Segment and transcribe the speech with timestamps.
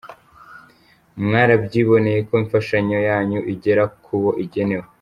[1.23, 4.85] Mwarabyiboneye ko imfashanyo yanyu igera kubo igenewe.